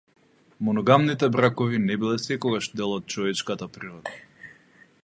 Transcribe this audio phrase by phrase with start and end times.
[0.69, 4.19] Моногамните бракови не биле секогаш дел од човечката природа.